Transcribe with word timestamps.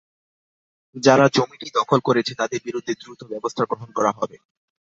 যারা 0.95 1.25
জমিটি 1.35 1.67
দখল 1.77 1.99
করেছে, 2.07 2.33
তাদের 2.35 2.59
বিরুদ্ধে 2.67 2.93
দ্রুত 2.95 3.21
ব্যবস্থা 3.31 3.63
গ্রহণ 3.69 3.89
করা 3.97 4.11
হবে। 4.17 4.37